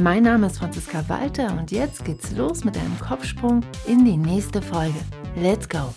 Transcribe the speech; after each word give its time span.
Mein 0.00 0.22
Name 0.22 0.46
ist 0.46 0.58
Franziska 0.58 1.08
Walter 1.08 1.58
und 1.58 1.72
jetzt 1.72 2.04
geht's 2.04 2.30
los 2.30 2.62
mit 2.62 2.76
einem 2.76 2.96
Kopfsprung 3.00 3.64
in 3.84 4.04
die 4.04 4.16
nächste 4.16 4.62
Folge. 4.62 4.98
Let's 5.34 5.68
go! 5.68 5.92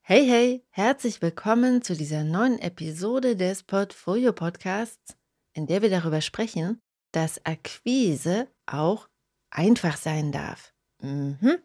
Hey, 0.00 0.26
hey, 0.26 0.64
herzlich 0.70 1.20
willkommen 1.20 1.82
zu 1.82 1.94
dieser 1.94 2.24
neuen 2.24 2.58
Episode 2.58 3.36
des 3.36 3.64
Portfolio 3.64 4.32
Podcasts, 4.32 5.14
in 5.52 5.66
der 5.66 5.82
wir 5.82 5.90
darüber 5.90 6.22
sprechen, 6.22 6.80
dass 7.12 7.44
Akquise 7.44 8.48
auch 8.64 9.08
einfach 9.50 9.98
sein 9.98 10.32
darf. 10.32 10.72
Mhm. 11.02 11.58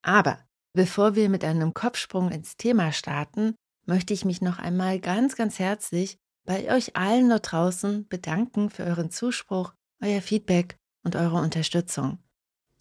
Aber 0.00 0.38
bevor 0.72 1.16
wir 1.16 1.28
mit 1.28 1.44
einem 1.44 1.74
Kopfsprung 1.74 2.30
ins 2.30 2.56
Thema 2.56 2.92
starten, 2.92 3.56
möchte 3.84 4.14
ich 4.14 4.24
mich 4.24 4.40
noch 4.40 4.58
einmal 4.58 5.00
ganz, 5.00 5.36
ganz 5.36 5.58
herzlich 5.58 6.19
bei 6.44 6.72
euch 6.74 6.96
allen 6.96 7.28
da 7.28 7.38
draußen 7.38 8.08
bedanken 8.08 8.70
für 8.70 8.84
euren 8.84 9.10
Zuspruch, 9.10 9.72
euer 10.02 10.22
Feedback 10.22 10.76
und 11.04 11.16
eure 11.16 11.38
Unterstützung. 11.38 12.18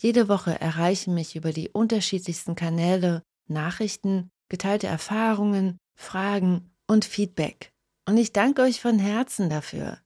Jede 0.01 0.29
Woche 0.29 0.59
erreichen 0.59 1.13
mich 1.13 1.35
über 1.35 1.51
die 1.51 1.69
unterschiedlichsten 1.69 2.55
Kanäle 2.55 3.23
Nachrichten, 3.47 4.29
geteilte 4.47 4.87
Erfahrungen, 4.87 5.77
Fragen 5.95 6.71
und 6.87 7.05
Feedback. 7.05 7.71
Und 8.07 8.17
ich 8.17 8.31
danke 8.31 8.61
euch 8.61 8.79
von 8.81 8.97
Herzen 8.99 9.49
dafür. 9.49 9.99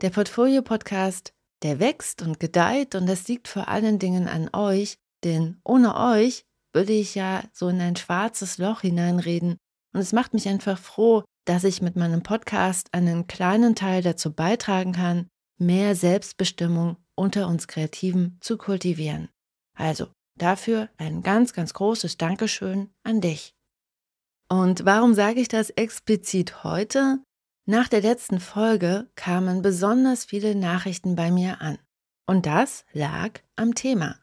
Der 0.00 0.10
Portfolio-Podcast, 0.10 1.32
der 1.62 1.80
wächst 1.80 2.22
und 2.22 2.40
gedeiht 2.40 2.94
und 2.94 3.06
das 3.06 3.28
liegt 3.28 3.48
vor 3.48 3.68
allen 3.68 3.98
Dingen 3.98 4.28
an 4.28 4.50
euch, 4.52 4.98
denn 5.24 5.60
ohne 5.64 5.96
euch 5.96 6.44
würde 6.72 6.92
ich 6.92 7.14
ja 7.14 7.42
so 7.52 7.68
in 7.68 7.80
ein 7.80 7.96
schwarzes 7.96 8.58
Loch 8.58 8.82
hineinreden. 8.82 9.56
Und 9.92 10.00
es 10.00 10.12
macht 10.12 10.34
mich 10.34 10.48
einfach 10.48 10.78
froh, 10.78 11.24
dass 11.46 11.64
ich 11.64 11.80
mit 11.80 11.96
meinem 11.96 12.22
Podcast 12.22 12.92
einen 12.92 13.26
kleinen 13.26 13.74
Teil 13.74 14.02
dazu 14.02 14.32
beitragen 14.32 14.92
kann, 14.92 15.28
mehr 15.58 15.94
Selbstbestimmung 15.94 16.96
unter 17.14 17.46
uns 17.46 17.68
Kreativen 17.68 18.36
zu 18.40 18.58
kultivieren. 18.58 19.30
Also 19.74 20.08
dafür 20.36 20.90
ein 20.98 21.22
ganz, 21.22 21.52
ganz 21.52 21.72
großes 21.72 22.18
Dankeschön 22.18 22.90
an 23.04 23.20
dich. 23.20 23.54
Und 24.48 24.84
warum 24.84 25.14
sage 25.14 25.40
ich 25.40 25.48
das 25.48 25.70
explizit 25.70 26.62
heute? 26.64 27.20
Nach 27.64 27.88
der 27.88 28.02
letzten 28.02 28.38
Folge 28.38 29.08
kamen 29.14 29.62
besonders 29.62 30.24
viele 30.24 30.54
Nachrichten 30.54 31.16
bei 31.16 31.30
mir 31.30 31.60
an. 31.60 31.78
Und 32.26 32.46
das 32.46 32.84
lag 32.92 33.40
am 33.56 33.74
Thema. 33.74 34.18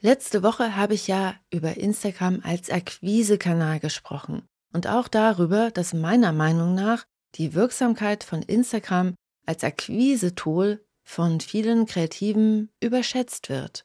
Letzte 0.00 0.42
Woche 0.42 0.76
habe 0.76 0.94
ich 0.94 1.08
ja 1.08 1.34
über 1.52 1.76
Instagram 1.76 2.40
als 2.42 2.70
Akquisekanal 2.70 3.80
gesprochen 3.80 4.48
und 4.72 4.86
auch 4.86 5.08
darüber, 5.08 5.70
dass 5.70 5.94
meiner 5.94 6.32
Meinung 6.32 6.74
nach 6.74 7.06
die 7.34 7.54
Wirksamkeit 7.54 8.24
von 8.24 8.42
Instagram 8.42 9.14
als 9.46 9.64
Akquise-Tool 9.64 10.84
von 11.04 11.40
vielen 11.40 11.86
Kreativen 11.86 12.70
überschätzt 12.80 13.48
wird. 13.48 13.84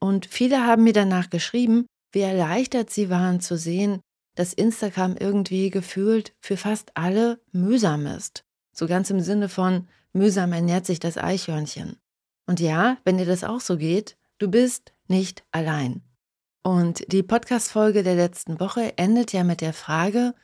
Und 0.00 0.26
viele 0.26 0.66
haben 0.66 0.84
mir 0.84 0.92
danach 0.92 1.30
geschrieben, 1.30 1.86
wie 2.12 2.20
erleichtert 2.20 2.90
sie 2.90 3.10
waren 3.10 3.40
zu 3.40 3.56
sehen, 3.56 4.00
dass 4.34 4.52
Instagram 4.52 5.16
irgendwie 5.16 5.70
gefühlt 5.70 6.34
für 6.40 6.56
fast 6.56 6.96
alle 6.96 7.40
mühsam 7.52 8.06
ist. 8.06 8.44
So 8.72 8.86
ganz 8.86 9.10
im 9.10 9.20
Sinne 9.20 9.48
von 9.48 9.88
mühsam 10.12 10.52
ernährt 10.52 10.86
sich 10.86 11.00
das 11.00 11.18
Eichhörnchen. 11.18 11.96
Und 12.46 12.60
ja, 12.60 12.98
wenn 13.04 13.18
dir 13.18 13.26
das 13.26 13.44
auch 13.44 13.60
so 13.60 13.76
geht, 13.76 14.16
du 14.38 14.50
bist 14.50 14.92
nicht 15.06 15.44
allein. 15.50 16.02
Und 16.66 17.12
die 17.12 17.22
Podcast-Folge 17.22 18.02
der 18.02 18.14
letzten 18.14 18.58
Woche 18.58 18.96
endet 18.96 19.34
ja 19.34 19.44
mit 19.44 19.60
der 19.60 19.74
Frage, 19.74 20.34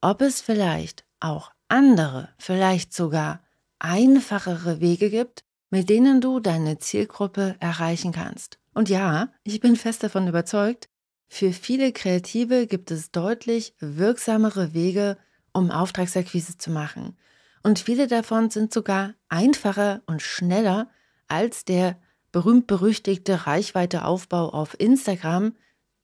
ob 0.00 0.22
es 0.22 0.40
vielleicht 0.40 1.04
auch 1.20 1.52
andere, 1.68 2.30
vielleicht 2.36 2.92
sogar 2.92 3.40
einfachere 3.78 4.80
Wege 4.80 5.08
gibt, 5.08 5.44
mit 5.70 5.88
denen 5.88 6.20
du 6.20 6.40
deine 6.40 6.80
Zielgruppe 6.80 7.54
erreichen 7.60 8.10
kannst. 8.10 8.58
Und 8.74 8.88
ja, 8.88 9.28
ich 9.44 9.60
bin 9.60 9.76
fest 9.76 10.02
davon 10.02 10.26
überzeugt, 10.26 10.88
für 11.28 11.52
viele 11.52 11.92
Kreative 11.92 12.66
gibt 12.66 12.90
es 12.90 13.12
deutlich 13.12 13.72
wirksamere 13.78 14.74
Wege, 14.74 15.16
um 15.52 15.70
Auftragsakquise 15.70 16.58
zu 16.58 16.72
machen. 16.72 17.16
Und 17.62 17.78
viele 17.78 18.08
davon 18.08 18.50
sind 18.50 18.72
sogar 18.72 19.14
einfacher 19.28 20.02
und 20.06 20.22
schneller 20.22 20.90
als 21.28 21.64
der 21.64 22.00
berühmt-berüchtigte 22.32 23.46
Reichweiteaufbau 23.46 24.48
auf 24.48 24.78
Instagram, 24.80 25.54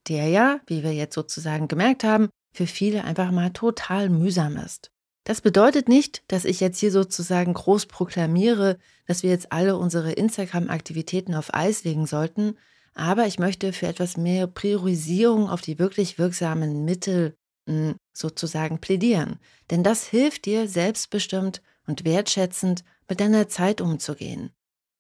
der 0.09 0.29
ja, 0.29 0.61
wie 0.67 0.83
wir 0.83 0.93
jetzt 0.93 1.15
sozusagen 1.15 1.69
gemerkt 1.69 2.05
haben, 2.05 2.29
für 2.53 2.67
viele 2.67 3.05
einfach 3.05 3.31
mal 3.31 3.51
total 3.51 4.09
mühsam 4.09 4.57
ist. 4.57 4.91
Das 5.25 5.41
bedeutet 5.41 5.89
nicht, 5.89 6.23
dass 6.29 6.45
ich 6.45 6.61
jetzt 6.61 6.79
hier 6.79 6.93
sozusagen 6.93 7.55
groß 7.55 7.87
proklamiere, 7.87 8.79
dass 9.07 9.23
wir 9.23 9.31
jetzt 9.31 9.53
alle 9.53 9.77
unsere 9.77 10.13
Instagram-Aktivitäten 10.13 11.35
auf 11.35 11.55
Eis 11.55 11.85
legen 11.85 12.07
sollten, 12.07 12.59
aber 12.95 13.27
ich 13.27 13.39
möchte 13.39 13.73
für 13.73 13.87
etwas 13.87 14.17
mehr 14.17 14.47
Priorisierung 14.47 15.49
auf 15.49 15.63
die 15.63 15.79
wirklich 15.79 16.19
wirksamen 16.19 16.85
Mittel 16.85 17.35
hm, 17.67 17.97
sozusagen 18.13 18.79
plädieren. 18.79 19.39
Denn 19.71 19.83
das 19.83 20.07
hilft 20.07 20.45
dir, 20.45 20.69
selbstbestimmt 20.69 21.63
und 21.87 22.05
wertschätzend 22.05 22.85
mit 23.09 23.21
deiner 23.21 23.49
Zeit 23.49 23.81
umzugehen. 23.81 24.51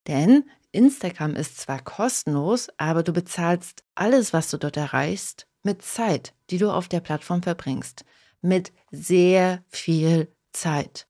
Denn 0.08 0.44
Instagram 0.74 1.36
ist 1.36 1.58
zwar 1.58 1.82
kostenlos, 1.82 2.68
aber 2.76 3.02
du 3.02 3.12
bezahlst 3.12 3.84
alles, 3.94 4.32
was 4.32 4.50
du 4.50 4.58
dort 4.58 4.76
erreichst, 4.76 5.46
mit 5.62 5.82
Zeit, 5.82 6.34
die 6.50 6.58
du 6.58 6.70
auf 6.70 6.88
der 6.88 7.00
Plattform 7.00 7.42
verbringst. 7.42 8.04
Mit 8.42 8.72
sehr 8.90 9.64
viel 9.68 10.30
Zeit. 10.52 11.06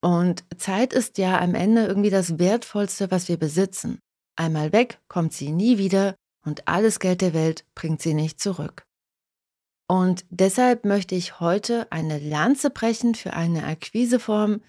Und 0.00 0.44
Zeit 0.58 0.92
ist 0.92 1.18
ja 1.18 1.38
am 1.40 1.54
Ende 1.54 1.86
irgendwie 1.86 2.10
das 2.10 2.38
Wertvollste, 2.38 3.10
was 3.10 3.28
wir 3.28 3.36
besitzen. 3.36 3.98
Einmal 4.36 4.72
weg 4.72 5.00
kommt 5.08 5.32
sie 5.32 5.52
nie 5.52 5.78
wieder 5.78 6.16
und 6.44 6.66
alles 6.66 6.98
Geld 6.98 7.20
der 7.20 7.34
Welt 7.34 7.64
bringt 7.74 8.00
sie 8.00 8.14
nicht 8.14 8.40
zurück. 8.40 8.86
Und 9.86 10.24
deshalb 10.30 10.84
möchte 10.84 11.14
ich 11.14 11.38
heute 11.38 11.90
eine 11.92 12.18
Lanze 12.18 12.70
brechen 12.70 13.14
für 13.14 13.34
eine 13.34 13.64
Akquiseform, 13.66 14.62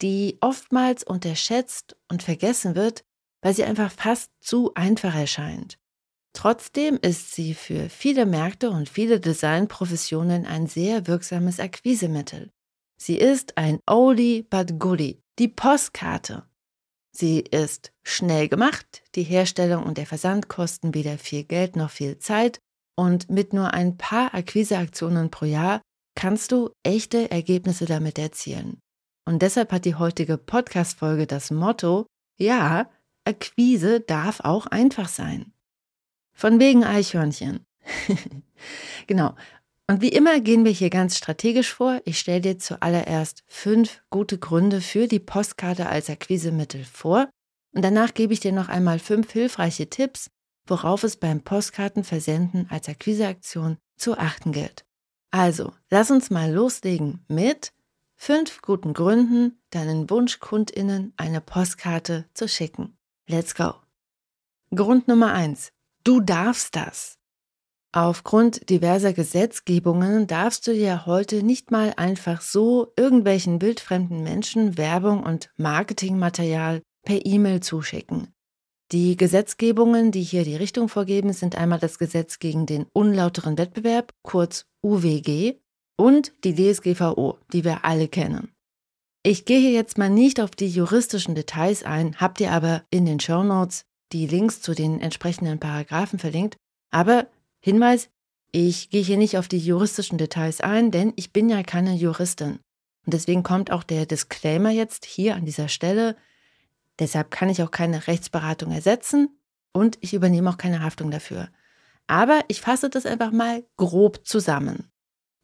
die 0.00 0.38
oftmals 0.40 1.02
unterschätzt 1.02 1.96
und 2.08 2.22
vergessen 2.22 2.76
wird, 2.76 3.04
weil 3.42 3.54
sie 3.54 3.64
einfach 3.64 3.90
fast 3.90 4.30
zu 4.40 4.72
einfach 4.74 5.14
erscheint. 5.14 5.78
Trotzdem 6.32 6.98
ist 7.00 7.34
sie 7.34 7.54
für 7.54 7.88
viele 7.88 8.26
Märkte 8.26 8.70
und 8.70 8.88
viele 8.88 9.18
Designprofessionen 9.20 10.46
ein 10.46 10.66
sehr 10.66 11.06
wirksames 11.06 11.58
Akquisemittel. 11.58 12.50
Sie 13.00 13.16
ist 13.16 13.56
ein 13.56 13.80
Oldie 13.86 14.42
but 14.42 14.78
Goodie, 14.78 15.20
die 15.38 15.48
Postkarte. 15.48 16.44
Sie 17.12 17.40
ist 17.40 17.92
schnell 18.04 18.48
gemacht, 18.48 19.02
die 19.14 19.22
Herstellung 19.22 19.84
und 19.84 19.98
der 19.98 20.06
Versand 20.06 20.48
kosten 20.48 20.94
weder 20.94 21.18
viel 21.18 21.44
Geld 21.44 21.74
noch 21.74 21.90
viel 21.90 22.18
Zeit 22.18 22.60
und 22.96 23.30
mit 23.30 23.52
nur 23.52 23.72
ein 23.74 23.96
paar 23.96 24.34
Akquiseaktionen 24.34 25.30
pro 25.30 25.44
Jahr 25.44 25.80
kannst 26.14 26.52
du 26.52 26.70
echte 26.84 27.30
Ergebnisse 27.30 27.86
damit 27.86 28.18
erzielen. 28.18 28.80
Und 29.24 29.42
deshalb 29.42 29.72
hat 29.72 29.84
die 29.84 29.94
heutige 29.94 30.36
Podcast-Folge 30.38 31.26
das 31.26 31.50
Motto, 31.50 32.06
ja, 32.38 32.90
Akquise 33.28 34.00
darf 34.00 34.40
auch 34.40 34.66
einfach 34.66 35.08
sein. 35.08 35.52
Von 36.32 36.58
wegen 36.60 36.82
Eichhörnchen. 36.82 37.66
genau. 39.06 39.34
Und 39.86 40.00
wie 40.00 40.08
immer 40.08 40.40
gehen 40.40 40.64
wir 40.64 40.72
hier 40.72 40.90
ganz 40.90 41.16
strategisch 41.16 41.72
vor. 41.72 42.00
Ich 42.04 42.18
stelle 42.18 42.40
dir 42.40 42.58
zuallererst 42.58 43.44
fünf 43.46 44.02
gute 44.10 44.38
Gründe 44.38 44.80
für 44.80 45.08
die 45.08 45.18
Postkarte 45.18 45.88
als 45.88 46.10
Akquisemittel 46.10 46.84
vor. 46.84 47.28
Und 47.74 47.82
danach 47.82 48.14
gebe 48.14 48.32
ich 48.32 48.40
dir 48.40 48.52
noch 48.52 48.68
einmal 48.68 48.98
fünf 48.98 49.30
hilfreiche 49.32 49.88
Tipps, 49.88 50.30
worauf 50.66 51.04
es 51.04 51.16
beim 51.16 51.42
Postkartenversenden 51.42 52.66
als 52.70 52.88
Akquiseaktion 52.88 53.78
zu 53.96 54.18
achten 54.18 54.52
gilt. 54.52 54.84
Also, 55.30 55.72
lass 55.90 56.10
uns 56.10 56.30
mal 56.30 56.52
loslegen 56.52 57.24
mit 57.28 57.72
fünf 58.16 58.62
guten 58.62 58.94
Gründen, 58.94 59.60
deinen 59.70 60.08
Wunschkundinnen 60.10 61.12
eine 61.16 61.40
Postkarte 61.40 62.26
zu 62.34 62.48
schicken. 62.48 62.97
Let's 63.30 63.54
go. 63.54 63.74
Grund 64.74 65.06
Nummer 65.06 65.34
eins: 65.34 65.70
Du 66.02 66.20
darfst 66.20 66.74
das. 66.74 67.18
Aufgrund 67.92 68.70
diverser 68.70 69.12
Gesetzgebungen 69.12 70.26
darfst 70.26 70.66
du 70.66 70.72
ja 70.72 71.04
heute 71.04 71.42
nicht 71.42 71.70
mal 71.70 71.92
einfach 71.98 72.40
so 72.40 72.90
irgendwelchen 72.96 73.60
wildfremden 73.60 74.22
Menschen 74.22 74.78
Werbung 74.78 75.24
und 75.24 75.50
Marketingmaterial 75.58 76.80
per 77.02 77.26
E-Mail 77.26 77.60
zuschicken. 77.60 78.32
Die 78.92 79.18
Gesetzgebungen, 79.18 80.10
die 80.10 80.22
hier 80.22 80.44
die 80.44 80.56
Richtung 80.56 80.88
vorgeben, 80.88 81.34
sind 81.34 81.54
einmal 81.54 81.78
das 81.78 81.98
Gesetz 81.98 82.38
gegen 82.38 82.64
den 82.64 82.86
unlauteren 82.94 83.58
Wettbewerb, 83.58 84.14
kurz 84.22 84.64
UWG, 84.82 85.56
und 85.98 86.32
die 86.44 86.54
DSGVO, 86.54 87.36
die 87.52 87.64
wir 87.64 87.84
alle 87.84 88.08
kennen. 88.08 88.54
Ich 89.22 89.44
gehe 89.44 89.60
hier 89.60 89.72
jetzt 89.72 89.98
mal 89.98 90.10
nicht 90.10 90.40
auf 90.40 90.50
die 90.52 90.68
juristischen 90.68 91.34
Details 91.34 91.82
ein, 91.82 92.16
habt 92.20 92.40
ihr 92.40 92.52
aber 92.52 92.84
in 92.90 93.04
den 93.04 93.20
Show 93.20 93.42
Notes 93.42 93.84
die 94.12 94.26
Links 94.26 94.62
zu 94.62 94.74
den 94.74 95.00
entsprechenden 95.00 95.58
Paragraphen 95.58 96.18
verlinkt. 96.18 96.56
Aber 96.90 97.26
Hinweis, 97.60 98.08
ich 98.52 98.88
gehe 98.90 99.02
hier 99.02 99.16
nicht 99.16 99.36
auf 99.36 99.48
die 99.48 99.58
juristischen 99.58 100.16
Details 100.18 100.60
ein, 100.60 100.90
denn 100.90 101.12
ich 101.16 101.32
bin 101.32 101.48
ja 101.48 101.62
keine 101.62 101.94
Juristin. 101.94 102.60
Und 103.04 103.14
deswegen 103.14 103.42
kommt 103.42 103.70
auch 103.70 103.82
der 103.82 104.06
Disclaimer 104.06 104.70
jetzt 104.70 105.04
hier 105.04 105.34
an 105.34 105.44
dieser 105.44 105.68
Stelle. 105.68 106.16
Deshalb 106.98 107.30
kann 107.30 107.48
ich 107.48 107.62
auch 107.62 107.70
keine 107.70 108.06
Rechtsberatung 108.06 108.72
ersetzen 108.72 109.38
und 109.72 109.98
ich 110.00 110.14
übernehme 110.14 110.50
auch 110.50 110.56
keine 110.56 110.82
Haftung 110.82 111.10
dafür. 111.10 111.48
Aber 112.06 112.40
ich 112.48 112.60
fasse 112.60 112.88
das 112.88 113.06
einfach 113.06 113.32
mal 113.32 113.64
grob 113.76 114.26
zusammen. 114.26 114.90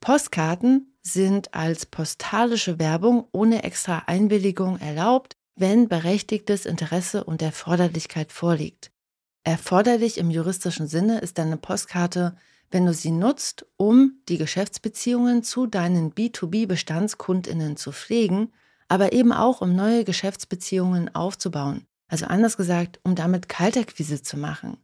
Postkarten 0.01 0.94
sind 1.07 1.55
als 1.55 1.87
postalische 1.87 2.79
Werbung 2.79 3.29
ohne 3.33 3.63
extra 3.63 4.05
Einwilligung 4.07 4.79
erlaubt, 4.79 5.37
wenn 5.55 5.89
berechtigtes 5.89 6.67
Interesse 6.67 7.25
und 7.25 7.43
Erforderlichkeit 7.43 8.33
vorliegt. 8.33 8.91
Erforderlich 9.45 10.19
im 10.19 10.31
juristischen 10.31 10.89
Sinne 10.89 11.21
ist 11.21 11.39
eine 11.39 11.59
Postkarte, 11.59 12.37
wenn 12.71 12.87
du 12.87 12.95
sie 12.95 13.13
nutzt, 13.13 13.67
um 13.77 14.21
die 14.29 14.39
Geschäftsbeziehungen 14.39 15.43
zu 15.43 15.67
deinen 15.67 16.13
B2B-Bestandskundinnen 16.13 17.77
zu 17.77 17.93
pflegen 17.93 18.51
aber 18.89 19.13
eben 19.13 19.33
auch, 19.33 19.61
um 19.61 19.75
neue 19.75 20.05
Geschäftsbeziehungen 20.05 21.15
aufzubauen. 21.15 21.87
Also 22.09 22.27
anders 22.27 22.57
gesagt, 22.57 23.01
um 23.03 23.15
damit 23.15 23.49
Kaltakquise 23.49 24.23
zu 24.23 24.37
machen. 24.37 24.77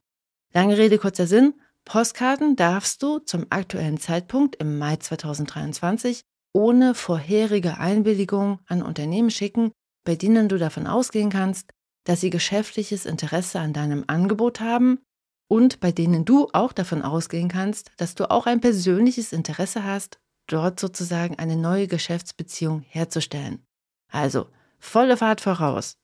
Lange 0.53 0.77
Rede, 0.79 0.99
kurzer 0.99 1.27
Sinn. 1.27 1.55
Postkarten 1.85 2.57
darfst 2.57 3.03
du 3.03 3.19
zum 3.19 3.47
aktuellen 3.51 3.99
Zeitpunkt 3.99 4.57
im 4.57 4.79
Mai 4.79 4.97
2023 4.97 6.23
ohne 6.53 6.95
vorherige 6.95 7.79
Einwilligung 7.79 8.61
an 8.67 8.83
Unternehmen 8.83 9.31
schicken, 9.31 9.73
bei 10.05 10.17
denen 10.17 10.49
du 10.49 10.59
davon 10.59 10.87
ausgehen 10.87 11.31
kannst, 11.31 11.71
dass 12.05 12.21
sie 12.21 12.31
geschäftliches 12.31 13.07
Interesse 13.07 13.61
an 13.61 13.73
deinem 13.73 14.05
Angebot 14.07 14.61
haben 14.61 15.01
und 15.49 15.81
bei 15.81 15.93
denen 15.93 16.25
du 16.25 16.49
auch 16.53 16.73
davon 16.73 17.03
ausgehen 17.03 17.49
kannst, 17.49 17.91
dass 17.97 18.15
du 18.15 18.31
auch 18.31 18.47
ein 18.47 18.61
persönliches 18.61 19.33
Interesse 19.33 19.85
hast, 19.85 20.19
dort 20.47 20.81
sozusagen 20.81 21.39
eine 21.39 21.57
neue 21.57 21.87
Geschäftsbeziehung 21.87 22.83
herzustellen. 22.83 23.65
Also 24.11 24.49
volle 24.79 25.17
Fahrt 25.17 25.41
voraus. 25.41 25.95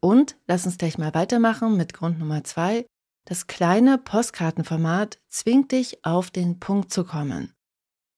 Und 0.00 0.36
lass 0.46 0.66
uns 0.66 0.78
gleich 0.78 0.98
mal 0.98 1.14
weitermachen 1.14 1.76
mit 1.76 1.94
Grund 1.94 2.18
Nummer 2.18 2.44
zwei. 2.44 2.86
Das 3.28 3.48
kleine 3.48 3.98
Postkartenformat 3.98 5.18
zwingt 5.28 5.72
dich 5.72 6.04
auf 6.04 6.30
den 6.30 6.60
Punkt 6.60 6.92
zu 6.92 7.04
kommen. 7.04 7.52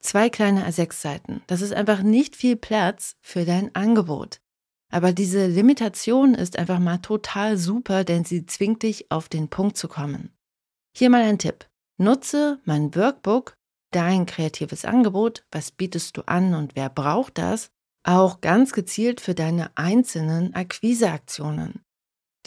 Zwei 0.00 0.28
kleine 0.28 0.68
A6-Seiten. 0.68 1.42
Das 1.46 1.62
ist 1.62 1.72
einfach 1.72 2.02
nicht 2.02 2.36
viel 2.36 2.56
Platz 2.56 3.16
für 3.22 3.46
dein 3.46 3.74
Angebot. 3.74 4.42
Aber 4.90 5.12
diese 5.12 5.46
Limitation 5.46 6.34
ist 6.34 6.58
einfach 6.58 6.78
mal 6.78 6.98
total 6.98 7.56
super, 7.56 8.04
denn 8.04 8.24
sie 8.24 8.44
zwingt 8.44 8.82
dich 8.82 9.10
auf 9.10 9.30
den 9.30 9.48
Punkt 9.48 9.78
zu 9.78 9.88
kommen. 9.88 10.36
Hier 10.94 11.08
mal 11.08 11.22
ein 11.22 11.38
Tipp. 11.38 11.66
Nutze 11.96 12.60
mein 12.64 12.94
Workbook, 12.94 13.56
dein 13.90 14.26
kreatives 14.26 14.84
Angebot, 14.84 15.46
was 15.50 15.70
bietest 15.70 16.18
du 16.18 16.22
an 16.26 16.54
und 16.54 16.76
wer 16.76 16.90
braucht 16.90 17.38
das, 17.38 17.70
auch 18.04 18.42
ganz 18.42 18.72
gezielt 18.72 19.22
für 19.22 19.34
deine 19.34 19.70
einzelnen 19.74 20.54
Akquiseaktionen. 20.54 21.82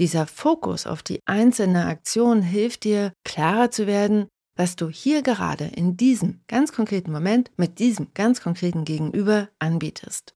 Dieser 0.01 0.25
Fokus 0.25 0.88
auf 0.88 1.03
die 1.03 1.19
einzelne 1.25 1.86
Aktion 1.86 2.42
hilft 2.42 2.86
dir, 2.86 3.13
klarer 3.24 3.69
zu 3.69 3.86
werden, 3.86 4.27
was 4.56 4.75
du 4.75 4.89
hier 4.89 5.21
gerade 5.21 5.65
in 5.65 5.95
diesem 5.95 6.42
ganz 6.48 6.71
konkreten 6.71 7.12
Moment 7.12 7.51
mit 7.56 7.77
diesem 7.77 8.07
ganz 8.15 8.42
konkreten 8.42 8.83
Gegenüber 8.83 9.50
anbietest. 9.59 10.33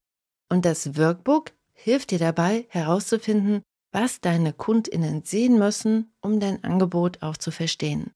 Und 0.48 0.64
das 0.64 0.96
Workbook 0.96 1.50
hilft 1.72 2.12
dir 2.12 2.20
dabei 2.20 2.66
herauszufinden, 2.68 3.62
was 3.90 4.20
deine 4.20 4.52
Kundinnen 4.52 5.24
sehen 5.24 5.58
müssen, 5.58 6.14
um 6.20 6.38
dein 6.38 6.62
Angebot 6.62 7.22
auch 7.22 7.36
zu 7.36 7.50
verstehen. 7.50 8.12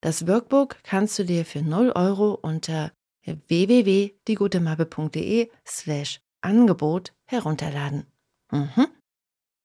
Das 0.00 0.26
Workbook 0.26 0.78
kannst 0.82 1.16
du 1.20 1.24
dir 1.24 1.44
für 1.44 1.62
0 1.62 1.92
Euro 1.94 2.34
unter 2.34 2.90
www.diegutemappe.de 3.24 5.48
slash 5.64 6.20
Angebot 6.40 7.12
herunterladen. 7.24 8.08
Mhm. 8.50 8.88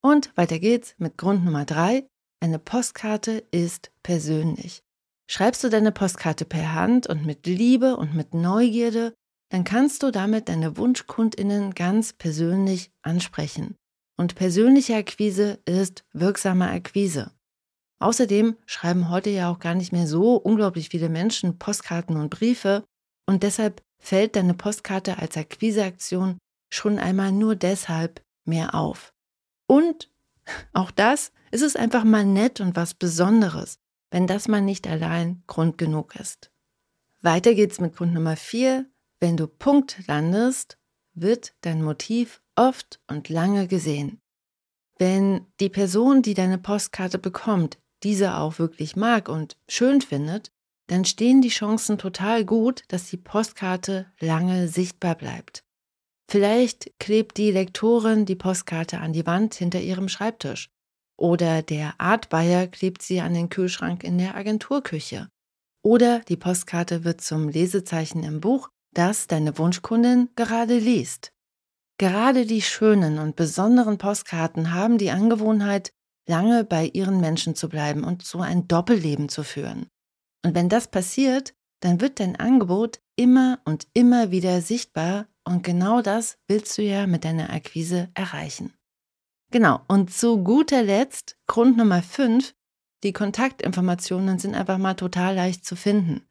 Und 0.05 0.35
weiter 0.35 0.59
geht's 0.59 0.95
mit 0.97 1.17
Grund 1.17 1.45
Nummer 1.45 1.65
drei. 1.65 2.07
Eine 2.41 2.59
Postkarte 2.59 3.43
ist 3.51 3.91
persönlich. 4.03 4.83
Schreibst 5.29 5.63
du 5.63 5.69
deine 5.69 5.93
Postkarte 5.93 6.43
per 6.43 6.73
Hand 6.73 7.07
und 7.07 7.25
mit 7.25 7.47
Liebe 7.47 7.95
und 7.95 8.13
mit 8.13 8.33
Neugierde, 8.33 9.13
dann 9.49 9.63
kannst 9.63 10.03
du 10.03 10.11
damit 10.11 10.49
deine 10.49 10.75
Wunschkundinnen 10.77 11.73
ganz 11.73 12.11
persönlich 12.11 12.91
ansprechen. 13.01 13.75
Und 14.17 14.35
persönliche 14.35 14.95
Akquise 14.95 15.59
ist 15.65 16.03
wirksame 16.11 16.69
Akquise. 16.69 17.31
Außerdem 17.99 18.57
schreiben 18.65 19.09
heute 19.09 19.29
ja 19.29 19.49
auch 19.49 19.59
gar 19.59 19.75
nicht 19.75 19.93
mehr 19.93 20.07
so 20.07 20.35
unglaublich 20.35 20.89
viele 20.89 21.07
Menschen 21.07 21.57
Postkarten 21.59 22.17
und 22.17 22.29
Briefe 22.29 22.83
und 23.25 23.43
deshalb 23.43 23.81
fällt 24.01 24.35
deine 24.35 24.53
Postkarte 24.53 25.17
als 25.17 25.37
Akquiseaktion 25.37 26.39
schon 26.73 26.99
einmal 26.99 27.31
nur 27.31 27.55
deshalb 27.55 28.21
mehr 28.45 28.75
auf. 28.75 29.12
Und 29.73 30.11
auch 30.73 30.91
das, 30.91 31.31
ist 31.49 31.63
es 31.63 31.75
einfach 31.75 32.03
mal 32.03 32.25
nett 32.25 32.61
und 32.61 32.75
was 32.75 32.93
Besonderes, 32.93 33.79
wenn 34.11 34.27
das 34.27 34.47
mal 34.47 34.61
nicht 34.61 34.87
allein 34.87 35.41
Grund 35.47 35.79
genug 35.79 36.15
ist. 36.15 36.51
Weiter 37.21 37.55
geht's 37.55 37.81
mit 37.81 37.95
Grund 37.95 38.13
Nummer 38.13 38.35
vier. 38.35 38.85
Wenn 39.19 39.35
du 39.35 39.47
Punkt 39.47 40.05
landest, 40.05 40.77
wird 41.15 41.55
dein 41.61 41.81
Motiv 41.81 42.43
oft 42.55 42.99
und 43.07 43.29
lange 43.29 43.67
gesehen. 43.67 44.21
Wenn 44.99 45.47
die 45.59 45.69
Person, 45.69 46.21
die 46.21 46.35
deine 46.35 46.59
Postkarte 46.59 47.17
bekommt, 47.17 47.79
diese 48.03 48.35
auch 48.35 48.59
wirklich 48.59 48.95
mag 48.95 49.27
und 49.27 49.57
schön 49.67 50.01
findet, 50.01 50.51
dann 50.85 51.03
stehen 51.03 51.41
die 51.41 51.49
Chancen 51.49 51.97
total 51.97 52.45
gut, 52.45 52.83
dass 52.89 53.09
die 53.09 53.17
Postkarte 53.17 54.05
lange 54.19 54.67
sichtbar 54.67 55.15
bleibt. 55.15 55.62
Vielleicht 56.33 56.89
klebt 56.97 57.37
die 57.37 57.51
Lektorin 57.51 58.25
die 58.25 58.33
Postkarte 58.35 58.97
an 58.97 59.13
die 59.13 59.27
Wand 59.27 59.53
hinter 59.53 59.79
ihrem 59.81 60.09
Schreibtisch. 60.09 60.71
Oder 61.15 61.61
der 61.61 61.93
Artbuyer 61.99 62.65
klebt 62.65 63.03
sie 63.03 63.21
an 63.21 63.35
den 63.35 63.49
Kühlschrank 63.49 64.03
in 64.03 64.17
der 64.17 64.33
Agenturküche. 64.33 65.29
Oder 65.83 66.21
die 66.21 66.35
Postkarte 66.35 67.03
wird 67.03 67.21
zum 67.21 67.49
Lesezeichen 67.49 68.23
im 68.23 68.41
Buch, 68.41 68.69
das 68.95 69.27
deine 69.27 69.59
Wunschkundin 69.59 70.29
gerade 70.35 70.79
liest. 70.79 71.33
Gerade 71.99 72.47
die 72.47 72.63
schönen 72.63 73.19
und 73.19 73.35
besonderen 73.35 73.99
Postkarten 73.99 74.73
haben 74.73 74.97
die 74.97 75.11
Angewohnheit, 75.11 75.93
lange 76.27 76.63
bei 76.63 76.87
ihren 76.87 77.21
Menschen 77.21 77.53
zu 77.53 77.69
bleiben 77.69 78.03
und 78.03 78.23
so 78.23 78.39
ein 78.39 78.67
Doppelleben 78.67 79.29
zu 79.29 79.43
führen. 79.43 79.85
Und 80.43 80.55
wenn 80.55 80.67
das 80.67 80.87
passiert, 80.87 81.53
dann 81.81 82.01
wird 82.01 82.19
dein 82.19 82.37
Angebot 82.37 83.01
immer 83.15 83.59
und 83.65 83.85
immer 83.93 84.31
wieder 84.31 84.61
sichtbar 84.61 85.27
und 85.45 85.63
genau 85.63 86.01
das 86.01 86.37
willst 86.47 86.77
du 86.77 86.81
ja 86.81 87.07
mit 87.07 87.25
deiner 87.25 87.51
Akquise 87.51 88.09
erreichen. 88.13 88.73
Genau, 89.51 89.81
und 89.87 90.11
zu 90.11 90.43
guter 90.43 90.81
Letzt, 90.81 91.37
Grund 91.47 91.77
Nummer 91.77 92.01
5, 92.01 92.53
die 93.03 93.13
Kontaktinformationen 93.13 94.39
sind 94.39 94.55
einfach 94.55 94.77
mal 94.77 94.95
total 94.95 95.35
leicht 95.35 95.65
zu 95.65 95.75
finden. 95.75 96.25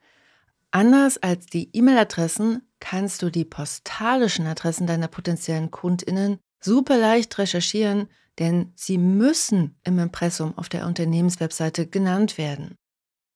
Anders 0.70 1.18
als 1.18 1.46
die 1.46 1.68
E-Mail-Adressen 1.72 2.62
kannst 2.80 3.22
du 3.22 3.30
die 3.30 3.44
postalischen 3.44 4.46
Adressen 4.46 4.86
deiner 4.86 5.08
potenziellen 5.08 5.70
Kundinnen 5.70 6.38
super 6.60 6.96
leicht 6.96 7.38
recherchieren, 7.38 8.08
denn 8.38 8.72
sie 8.74 8.96
müssen 8.96 9.78
im 9.84 9.98
Impressum 9.98 10.56
auf 10.56 10.68
der 10.68 10.86
Unternehmenswebseite 10.86 11.86
genannt 11.86 12.38
werden. 12.38 12.76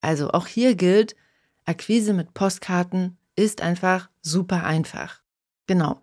Also 0.00 0.30
auch 0.30 0.46
hier 0.46 0.74
gilt, 0.74 1.14
Akquise 1.66 2.14
mit 2.14 2.32
Postkarten 2.32 3.18
ist 3.34 3.60
einfach 3.60 4.08
super 4.22 4.64
einfach. 4.64 5.22
Genau. 5.66 6.00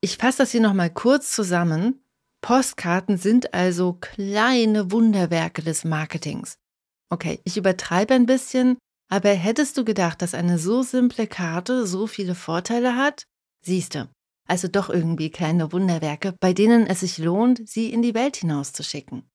Ich 0.00 0.16
fasse 0.16 0.38
das 0.38 0.52
hier 0.52 0.60
nochmal 0.60 0.90
kurz 0.90 1.32
zusammen. 1.32 2.02
Postkarten 2.40 3.18
sind 3.18 3.52
also 3.52 3.94
kleine 4.00 4.90
Wunderwerke 4.90 5.62
des 5.62 5.84
Marketings. 5.84 6.56
Okay, 7.10 7.40
ich 7.44 7.56
übertreibe 7.56 8.14
ein 8.14 8.26
bisschen, 8.26 8.78
aber 9.10 9.30
hättest 9.30 9.76
du 9.76 9.84
gedacht, 9.84 10.22
dass 10.22 10.34
eine 10.34 10.58
so 10.58 10.82
simple 10.82 11.26
Karte 11.26 11.86
so 11.86 12.06
viele 12.06 12.34
Vorteile 12.34 12.96
hat? 12.96 13.24
Siehste, 13.62 14.08
also 14.46 14.68
doch 14.68 14.88
irgendwie 14.88 15.30
kleine 15.30 15.72
Wunderwerke, 15.72 16.34
bei 16.40 16.52
denen 16.52 16.86
es 16.86 17.00
sich 17.00 17.18
lohnt, 17.18 17.68
sie 17.68 17.92
in 17.92 18.00
die 18.00 18.14
Welt 18.14 18.36
hinauszuschicken. 18.36 19.28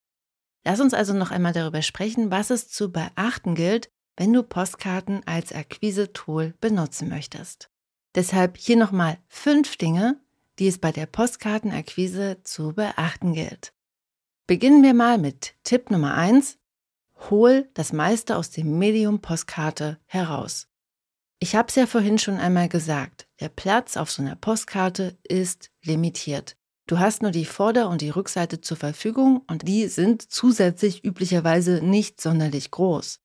Lass 0.66 0.80
uns 0.80 0.96
also 0.96 1.14
noch 1.14 1.30
einmal 1.30 1.54
darüber 1.54 1.84
sprechen, 1.84 2.32
was 2.32 2.50
es 2.50 2.70
zu 2.70 2.92
beachten 2.92 3.54
gilt, 3.54 3.90
wenn 4.18 4.34
du 4.34 4.42
Postkarten 4.42 5.22
als 5.28 5.52
Akquise-Tool 5.52 6.56
benutzen 6.60 7.08
möchtest. 7.10 7.70
Deshalb 8.16 8.58
hier 8.58 8.78
nochmal 8.78 9.18
fünf 9.28 9.76
Dinge, 9.76 10.20
die 10.58 10.68
es 10.68 10.78
bei 10.78 10.92
der 10.92 11.06
Postkartenakquise 11.06 12.38
zu 12.44 12.74
beachten 12.74 13.34
gilt. 13.34 13.74
Beginnen 14.48 14.84
wir 14.84 14.94
mal 14.94 15.18
mit 15.18 15.54
Tipp 15.64 15.92
Nummer 15.92 16.16
eins: 16.16 16.58
Hol 17.30 17.70
das 17.74 17.92
meiste 17.92 18.38
aus 18.38 18.52
dem 18.52 18.78
Medium 18.78 19.20
Postkarte 19.20 20.00
heraus. 20.06 20.68
Ich 21.40 21.56
habe 21.56 21.68
es 21.68 21.76
ja 21.76 21.86
vorhin 21.86 22.18
schon 22.18 22.38
einmal 22.38 22.70
gesagt, 22.70 23.28
der 23.42 23.50
Platz 23.50 23.98
auf 23.98 24.10
so 24.10 24.22
einer 24.22 24.38
Postkarte 24.38 25.18
ist 25.24 25.72
limitiert. 25.84 26.56
Du 26.88 27.00
hast 27.00 27.22
nur 27.22 27.32
die 27.32 27.46
Vorder- 27.46 27.90
und 27.90 28.02
die 28.02 28.12
Rückseite 28.12 28.62
zur 28.62 28.78
Verfügung 28.78 29.42
und 29.48 29.68
die 29.68 29.88
sind 29.88 30.22
zusätzlich 30.22 31.04
üblicherweise 31.04 31.82
nicht 31.84 32.22
sonderlich 32.22 32.72
groß. 32.72 33.20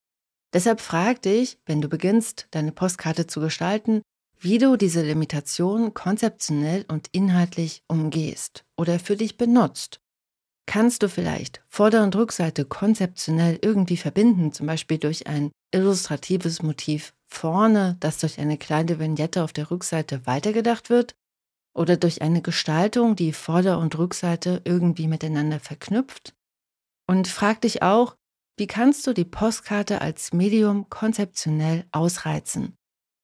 Deshalb 0.52 0.80
frag 0.80 1.22
dich, 1.22 1.58
wenn 1.66 1.80
du 1.80 1.88
beginnst, 1.88 2.48
deine 2.50 2.72
Postkarte 2.72 3.26
zu 3.26 3.40
gestalten, 3.40 4.02
wie 4.42 4.56
du 4.56 4.76
diese 4.76 5.02
Limitation 5.02 5.92
konzeptionell 5.92 6.86
und 6.88 7.08
inhaltlich 7.12 7.82
umgehst 7.88 8.64
oder 8.76 8.98
für 8.98 9.16
dich 9.16 9.36
benutzt. 9.36 10.00
Kannst 10.66 11.02
du 11.02 11.08
vielleicht 11.08 11.62
Vorder- 11.68 12.02
und 12.04 12.16
Rückseite 12.16 12.64
konzeptionell 12.64 13.58
irgendwie 13.60 13.98
verbinden, 13.98 14.52
zum 14.52 14.66
Beispiel 14.66 14.98
durch 14.98 15.26
ein 15.26 15.50
illustratives 15.74 16.62
Motiv 16.62 17.12
vorne, 17.26 17.96
das 18.00 18.18
durch 18.18 18.38
eine 18.38 18.56
kleine 18.56 18.98
Vignette 18.98 19.42
auf 19.44 19.52
der 19.52 19.70
Rückseite 19.70 20.26
weitergedacht 20.26 20.88
wird? 20.88 21.14
Oder 21.76 21.96
durch 21.96 22.22
eine 22.22 22.40
Gestaltung, 22.40 23.16
die 23.16 23.32
Vorder- 23.32 23.78
und 23.78 23.98
Rückseite 23.98 24.62
irgendwie 24.64 25.06
miteinander 25.06 25.60
verknüpft? 25.60 26.34
Und 27.06 27.28
frag 27.28 27.60
dich 27.60 27.82
auch, 27.82 28.16
wie 28.56 28.66
kannst 28.66 29.06
du 29.06 29.12
die 29.12 29.24
Postkarte 29.24 30.00
als 30.00 30.32
Medium 30.32 30.88
konzeptionell 30.88 31.84
ausreizen? 31.92 32.76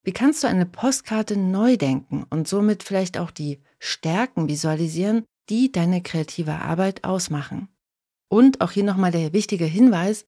Wie 0.06 0.12
kannst 0.12 0.44
du 0.44 0.46
eine 0.46 0.66
Postkarte 0.66 1.36
neu 1.36 1.76
denken 1.76 2.24
und 2.30 2.46
somit 2.46 2.84
vielleicht 2.84 3.18
auch 3.18 3.32
die 3.32 3.60
Stärken 3.80 4.48
visualisieren, 4.48 5.24
die 5.48 5.72
deine 5.72 6.00
kreative 6.00 6.52
Arbeit 6.52 7.02
ausmachen? 7.02 7.68
Und 8.28 8.60
auch 8.60 8.70
hier 8.70 8.84
nochmal 8.84 9.10
der 9.10 9.32
wichtige 9.32 9.64
Hinweis, 9.64 10.24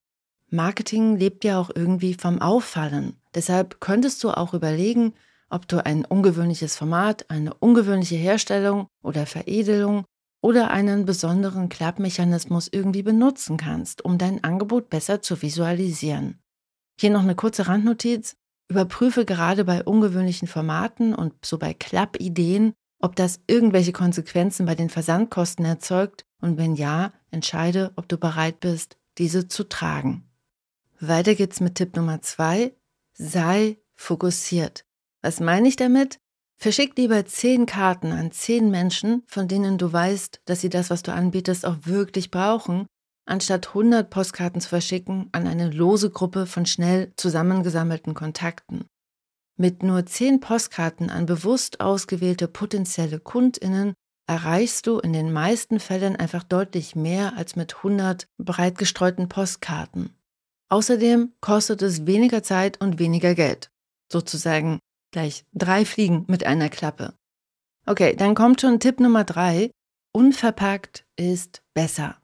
Marketing 0.49 1.15
lebt 1.15 1.45
ja 1.45 1.61
auch 1.61 1.69
irgendwie 1.73 2.13
vom 2.13 2.41
Auffallen. 2.41 3.13
Deshalb 3.33 3.79
könntest 3.79 4.21
du 4.21 4.31
auch 4.31 4.53
überlegen, 4.53 5.13
ob 5.49 5.65
du 5.65 5.85
ein 5.85 6.03
ungewöhnliches 6.03 6.75
Format, 6.75 7.29
eine 7.29 7.53
ungewöhnliche 7.53 8.17
Herstellung 8.17 8.87
oder 9.01 9.25
Veredelung 9.25 10.03
oder 10.41 10.71
einen 10.71 11.05
besonderen 11.05 11.69
Klappmechanismus 11.69 12.67
irgendwie 12.69 13.03
benutzen 13.03 13.55
kannst, 13.55 14.03
um 14.03 14.17
dein 14.17 14.43
Angebot 14.43 14.89
besser 14.89 15.21
zu 15.21 15.41
visualisieren. 15.41 16.37
Hier 16.99 17.11
noch 17.11 17.23
eine 17.23 17.35
kurze 17.35 17.67
Randnotiz. 17.67 18.35
Überprüfe 18.69 19.25
gerade 19.25 19.65
bei 19.65 19.83
ungewöhnlichen 19.83 20.47
Formaten 20.47 21.15
und 21.15 21.33
so 21.43 21.57
bei 21.57 21.73
Klappideen, 21.73 22.73
ob 22.99 23.15
das 23.15 23.39
irgendwelche 23.47 23.93
Konsequenzen 23.93 24.65
bei 24.65 24.75
den 24.75 24.89
Versandkosten 24.89 25.65
erzeugt 25.65 26.25
und 26.41 26.57
wenn 26.57 26.75
ja, 26.75 27.11
entscheide, 27.31 27.91
ob 27.95 28.07
du 28.07 28.17
bereit 28.17 28.59
bist, 28.59 28.97
diese 29.17 29.47
zu 29.47 29.63
tragen. 29.63 30.29
Weiter 30.99 31.33
geht's 31.33 31.61
mit 31.61 31.75
Tipp 31.75 31.95
Nummer 31.95 32.21
zwei. 32.21 32.75
Sei 33.13 33.77
fokussiert. 33.95 34.85
Was 35.21 35.39
meine 35.39 35.67
ich 35.67 35.75
damit? 35.75 36.19
Verschick 36.57 36.97
lieber 36.97 37.25
zehn 37.25 37.65
Karten 37.65 38.11
an 38.11 38.31
zehn 38.31 38.69
Menschen, 38.69 39.23
von 39.27 39.47
denen 39.47 39.77
du 39.77 39.91
weißt, 39.91 40.41
dass 40.45 40.59
sie 40.59 40.69
das, 40.69 40.89
was 40.89 41.03
du 41.03 41.13
anbietest, 41.13 41.65
auch 41.65 41.77
wirklich 41.83 42.31
brauchen, 42.31 42.85
anstatt 43.29 43.69
100 43.69 44.09
Postkarten 44.09 44.61
zu 44.61 44.69
verschicken 44.69 45.29
an 45.31 45.47
eine 45.47 45.69
lose 45.69 46.09
Gruppe 46.09 46.45
von 46.45 46.65
schnell 46.65 47.11
zusammengesammelten 47.15 48.13
Kontakten. 48.13 48.85
Mit 49.57 49.83
nur 49.83 50.05
10 50.05 50.39
Postkarten 50.39 51.09
an 51.09 51.25
bewusst 51.25 51.81
ausgewählte 51.81 52.47
potenzielle 52.47 53.19
Kundinnen 53.19 53.93
erreichst 54.27 54.87
du 54.87 54.99
in 54.99 55.11
den 55.11 55.33
meisten 55.33 55.79
Fällen 55.79 56.15
einfach 56.15 56.43
deutlich 56.43 56.95
mehr 56.95 57.35
als 57.35 57.55
mit 57.55 57.77
100 57.77 58.27
breit 58.37 58.77
gestreuten 58.77 59.27
Postkarten. 59.27 60.15
Außerdem 60.69 61.33
kostet 61.41 61.81
es 61.81 62.05
weniger 62.05 62.43
Zeit 62.43 62.79
und 62.79 62.99
weniger 62.99 63.33
Geld. 63.35 63.69
Sozusagen 64.11 64.79
gleich 65.11 65.45
drei 65.53 65.83
Fliegen 65.83 66.25
mit 66.27 66.45
einer 66.45 66.69
Klappe. 66.69 67.15
Okay, 67.85 68.15
dann 68.15 68.35
kommt 68.35 68.61
schon 68.61 68.79
Tipp 68.79 68.99
Nummer 68.99 69.23
drei. 69.23 69.71
Unverpackt 70.13 71.05
ist 71.15 71.63
besser. 71.73 72.17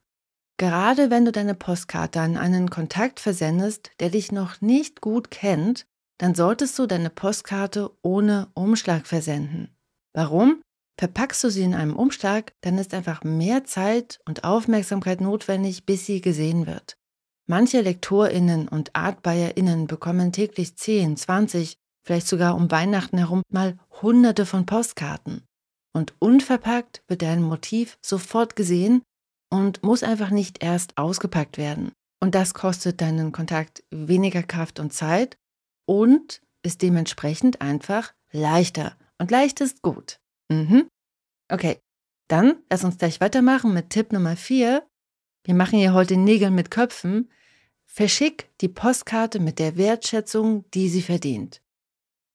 Gerade 0.57 1.09
wenn 1.09 1.25
du 1.25 1.31
deine 1.31 1.53
Postkarte 1.53 2.21
an 2.21 2.37
einen 2.37 2.69
Kontakt 2.69 3.19
versendest, 3.19 3.91
der 3.99 4.09
dich 4.09 4.31
noch 4.31 4.61
nicht 4.61 5.01
gut 5.01 5.29
kennt, 5.29 5.85
dann 6.17 6.33
solltest 6.33 6.79
du 6.79 6.85
deine 6.85 7.09
Postkarte 7.09 7.91
ohne 8.01 8.47
Umschlag 8.53 9.05
versenden. 9.05 9.75
Warum? 10.13 10.61
Verpackst 10.97 11.43
du 11.43 11.49
sie 11.49 11.63
in 11.63 11.73
einem 11.73 11.97
Umschlag, 11.97 12.53
dann 12.61 12.77
ist 12.77 12.93
einfach 12.93 13.25
mehr 13.25 13.65
Zeit 13.65 14.21
und 14.25 14.45
Aufmerksamkeit 14.45 15.19
notwendig, 15.19 15.85
bis 15.85 16.05
sie 16.05 16.21
gesehen 16.21 16.67
wird. 16.67 16.95
Manche 17.47 17.81
LektorInnen 17.81 18.69
und 18.69 18.95
ArtbuierInnen 18.95 19.87
bekommen 19.87 20.31
täglich 20.31 20.77
10, 20.77 21.17
20, 21.17 21.75
vielleicht 22.01 22.27
sogar 22.27 22.55
um 22.55 22.71
Weihnachten 22.71 23.17
herum 23.17 23.41
mal 23.51 23.77
hunderte 24.01 24.45
von 24.45 24.65
Postkarten. 24.65 25.43
Und 25.93 26.13
unverpackt 26.19 27.03
wird 27.07 27.21
dein 27.21 27.41
Motiv 27.41 27.97
sofort 28.01 28.55
gesehen 28.55 29.01
und 29.55 29.83
muss 29.83 30.03
einfach 30.03 30.31
nicht 30.31 30.61
erst 30.61 30.97
ausgepackt 30.97 31.57
werden. 31.57 31.91
Und 32.21 32.35
das 32.35 32.53
kostet 32.53 33.01
deinen 33.01 33.31
Kontakt 33.31 33.83
weniger 33.89 34.43
Kraft 34.43 34.79
und 34.79 34.91
Zeit 34.91 35.37
und 35.85 36.41
ist 36.61 36.81
dementsprechend 36.81 37.61
einfach 37.61 38.13
leichter. 38.31 38.97
Und 39.17 39.31
leicht 39.31 39.61
ist 39.61 39.81
gut. 39.81 40.19
Mhm. 40.49 40.87
Okay, 41.49 41.79
dann 42.27 42.57
lass 42.69 42.83
uns 42.83 42.97
gleich 42.97 43.21
weitermachen 43.21 43.73
mit 43.73 43.91
Tipp 43.91 44.11
Nummer 44.11 44.35
4. 44.35 44.85
Wir 45.45 45.53
machen 45.53 45.79
hier 45.79 45.93
heute 45.93 46.17
Nägel 46.17 46.51
mit 46.51 46.69
Köpfen. 46.71 47.29
Verschick 47.85 48.49
die 48.59 48.67
Postkarte 48.67 49.39
mit 49.39 49.59
der 49.59 49.77
Wertschätzung, 49.77 50.65
die 50.71 50.89
sie 50.89 51.03
verdient. 51.03 51.61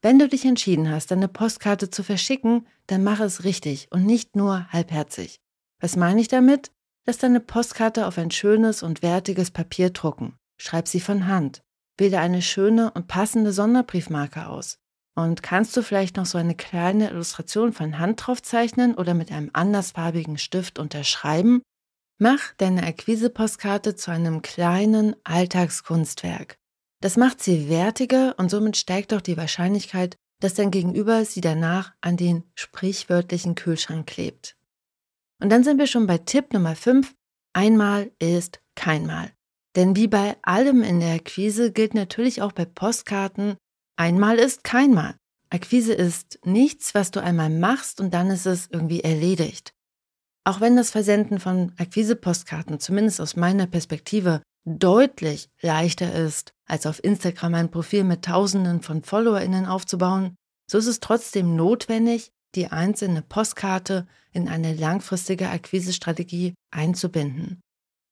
Wenn 0.00 0.18
du 0.18 0.28
dich 0.28 0.46
entschieden 0.46 0.90
hast, 0.90 1.10
deine 1.10 1.28
Postkarte 1.28 1.90
zu 1.90 2.02
verschicken, 2.02 2.66
dann 2.86 3.04
mach 3.04 3.20
es 3.20 3.44
richtig 3.44 3.88
und 3.90 4.06
nicht 4.06 4.36
nur 4.36 4.68
halbherzig. 4.72 5.40
Was 5.80 5.96
meine 5.96 6.20
ich 6.20 6.28
damit? 6.28 6.70
Lass 7.06 7.18
deine 7.18 7.40
Postkarte 7.40 8.06
auf 8.06 8.18
ein 8.18 8.30
schönes 8.30 8.82
und 8.82 9.02
wertiges 9.02 9.50
Papier 9.50 9.90
drucken. 9.90 10.36
Schreib 10.58 10.88
sie 10.88 11.00
von 11.00 11.26
Hand. 11.26 11.62
Wähle 11.96 12.20
eine 12.20 12.42
schöne 12.42 12.90
und 12.92 13.08
passende 13.08 13.52
Sonderbriefmarke 13.52 14.46
aus. 14.46 14.78
Und 15.14 15.42
kannst 15.42 15.76
du 15.76 15.82
vielleicht 15.82 16.16
noch 16.16 16.26
so 16.26 16.38
eine 16.38 16.54
kleine 16.54 17.10
Illustration 17.10 17.72
von 17.72 17.98
Hand 17.98 18.26
drauf 18.26 18.42
zeichnen 18.42 18.94
oder 18.94 19.14
mit 19.14 19.32
einem 19.32 19.50
andersfarbigen 19.52 20.38
Stift 20.38 20.78
unterschreiben? 20.78 21.62
Mach 22.18 22.52
deine 22.58 22.84
Akquise-Postkarte 22.84 23.96
zu 23.96 24.10
einem 24.10 24.42
kleinen 24.42 25.16
Alltagskunstwerk. 25.24 26.56
Das 27.00 27.16
macht 27.16 27.42
sie 27.42 27.70
wertiger 27.70 28.34
und 28.38 28.50
somit 28.50 28.76
steigt 28.76 29.14
auch 29.14 29.22
die 29.22 29.38
Wahrscheinlichkeit, 29.38 30.16
dass 30.40 30.54
dein 30.54 30.70
Gegenüber 30.70 31.24
sie 31.24 31.40
danach 31.40 31.92
an 32.02 32.16
den 32.16 32.44
sprichwörtlichen 32.54 33.54
Kühlschrank 33.54 34.06
klebt. 34.06 34.56
Und 35.40 35.50
dann 35.50 35.64
sind 35.64 35.78
wir 35.78 35.86
schon 35.86 36.06
bei 36.06 36.18
Tipp 36.18 36.52
Nummer 36.52 36.76
5. 36.76 37.14
Einmal 37.52 38.10
ist 38.18 38.60
keinmal. 38.74 39.32
Denn 39.76 39.96
wie 39.96 40.08
bei 40.08 40.36
allem 40.42 40.82
in 40.82 41.00
der 41.00 41.14
Akquise 41.14 41.72
gilt 41.72 41.94
natürlich 41.94 42.42
auch 42.42 42.52
bei 42.52 42.64
Postkarten, 42.64 43.56
einmal 43.96 44.38
ist 44.38 44.64
keinmal. 44.64 45.16
Akquise 45.48 45.94
ist 45.94 46.38
nichts, 46.44 46.94
was 46.94 47.10
du 47.10 47.20
einmal 47.20 47.50
machst 47.50 48.00
und 48.00 48.14
dann 48.14 48.30
ist 48.30 48.46
es 48.46 48.68
irgendwie 48.70 49.00
erledigt. 49.00 49.72
Auch 50.44 50.60
wenn 50.60 50.76
das 50.76 50.90
Versenden 50.90 51.38
von 51.38 51.72
Akquise-Postkarten 51.76 52.80
zumindest 52.80 53.20
aus 53.20 53.36
meiner 53.36 53.66
Perspektive 53.66 54.42
deutlich 54.64 55.48
leichter 55.60 56.12
ist, 56.14 56.52
als 56.66 56.86
auf 56.86 57.02
Instagram 57.02 57.54
ein 57.54 57.70
Profil 57.70 58.04
mit 58.04 58.24
Tausenden 58.24 58.82
von 58.82 59.02
FollowerInnen 59.02 59.66
aufzubauen, 59.66 60.36
so 60.70 60.78
ist 60.78 60.86
es 60.86 61.00
trotzdem 61.00 61.56
notwendig, 61.56 62.30
die 62.54 62.68
einzelne 62.68 63.22
Postkarte 63.22 64.06
in 64.32 64.48
eine 64.48 64.74
langfristige 64.74 65.48
Akquisestrategie 65.48 66.54
einzubinden. 66.70 67.60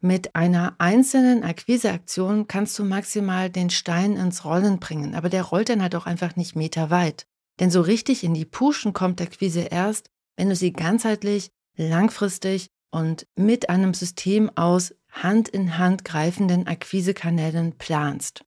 Mit 0.01 0.37
einer 0.37 0.77
einzelnen 0.79 1.43
Akquiseaktion 1.43 2.47
kannst 2.47 2.79
du 2.79 2.85
maximal 2.85 3.51
den 3.51 3.69
Stein 3.69 4.17
ins 4.17 4.45
Rollen 4.45 4.79
bringen, 4.79 5.17
aber 5.17 5.29
der 5.29 5.43
rollt 5.43 5.69
dann 5.71 5.83
halt 5.83 5.97
auch 5.97 6.07
einfach 6.07 6.37
nicht 6.37 6.55
meterweit. 6.55 7.27
Denn 7.59 7.71
so 7.71 7.81
richtig 7.81 8.23
in 8.23 8.35
die 8.35 8.45
Puschen 8.45 8.93
kommt 8.93 9.21
Akquise 9.21 9.63
erst, 9.63 10.09
wenn 10.37 10.49
du 10.49 10.55
sie 10.55 10.73
ganzheitlich, 10.73 11.51
langfristig 11.77 12.69
und 12.93 13.27
mit 13.35 13.71
einem 13.71 13.93
System 13.93 14.51
aus 14.57 14.95
Hand 15.11 15.49
in 15.49 15.79
Hand 15.79 16.05
greifenden 16.05 16.69
Akquisekanälen 16.69 17.77
planst. 17.77 18.45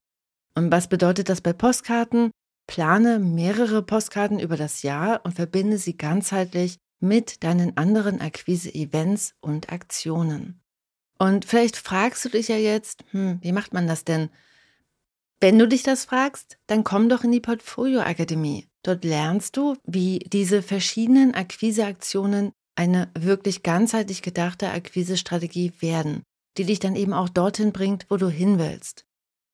Und 0.56 0.72
was 0.72 0.88
bedeutet 0.88 1.28
das 1.28 1.42
bei 1.42 1.52
Postkarten? 1.54 2.32
Plane 2.72 3.20
mehrere 3.20 3.84
Postkarten 3.84 4.40
über 4.40 4.56
das 4.56 4.82
Jahr 4.82 5.26
und 5.26 5.34
verbinde 5.34 5.78
sie 5.78 5.98
ganzheitlich 5.98 6.78
mit 7.02 7.44
deinen 7.44 7.76
anderen 7.76 8.22
Akquise-Events 8.22 9.34
und 9.42 9.74
Aktionen. 9.74 10.62
Und 11.20 11.44
vielleicht 11.44 11.76
fragst 11.76 12.24
du 12.24 12.30
dich 12.30 12.48
ja 12.48 12.56
jetzt, 12.56 13.04
hm, 13.12 13.40
wie 13.42 13.52
macht 13.52 13.74
man 13.74 13.88
das 13.88 14.06
denn? 14.06 14.30
Wenn 15.42 15.60
du 15.60 15.68
dich 15.68 15.84
das 15.84 16.06
fragst, 16.06 16.60
dann 16.68 16.86
komm 16.86 17.10
doch 17.10 17.26
in 17.26 17.34
die 17.34 17.42
Portfolio 17.42 18.00
Akademie. 18.00 18.70
Dort 18.84 19.04
lernst 19.04 19.58
du, 19.58 19.76
wie 19.84 20.20
diese 20.20 20.62
verschiedenen 20.62 21.34
Akquiseaktionen 21.34 22.54
eine 22.76 23.12
wirklich 23.20 23.64
ganzheitlich 23.64 24.22
gedachte 24.22 24.72
Akquisestrategie 24.72 25.74
werden. 25.82 26.24
die 26.58 26.66
dich 26.66 26.80
dann 26.80 26.96
eben 26.96 27.14
auch 27.14 27.30
dorthin 27.30 27.72
bringt, 27.74 28.06
wo 28.10 28.16
du 28.16 28.30
hin 28.30 28.60
willst. 28.60 29.06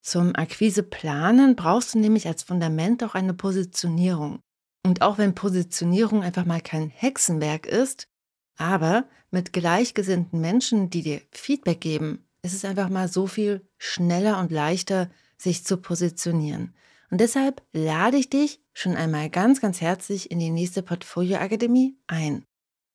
Zum 0.07 0.37
Akquise 0.37 0.83
planen 0.83 1.57
brauchst 1.57 1.93
du 1.93 1.99
nämlich 1.99 2.27
als 2.27 2.41
Fundament 2.41 3.03
auch 3.03 3.13
eine 3.13 3.33
Positionierung. 3.33 4.39
Und 4.85 5.01
auch 5.01 5.17
wenn 5.17 5.35
Positionierung 5.35 6.23
einfach 6.23 6.45
mal 6.45 6.61
kein 6.61 6.89
Hexenwerk 6.89 7.65
ist, 7.65 8.07
aber 8.55 9.03
mit 9.31 9.51
gleichgesinnten 9.51 10.39
Menschen, 10.39 10.89
die 10.89 11.01
dir 11.01 11.21
Feedback 11.31 11.81
geben, 11.81 12.25
ist 12.41 12.53
es 12.53 12.63
einfach 12.63 12.87
mal 12.87 13.09
so 13.09 13.27
viel 13.27 13.67
schneller 13.77 14.39
und 14.39 14.49
leichter, 14.49 15.11
sich 15.37 15.65
zu 15.65 15.75
positionieren. 15.75 16.73
Und 17.11 17.19
deshalb 17.19 17.61
lade 17.73 18.15
ich 18.15 18.29
dich 18.29 18.61
schon 18.71 18.95
einmal 18.95 19.29
ganz, 19.29 19.59
ganz 19.59 19.81
herzlich 19.81 20.31
in 20.31 20.39
die 20.39 20.51
nächste 20.51 20.83
Portfolio 20.83 21.35
Akademie 21.35 21.97
ein. 22.07 22.45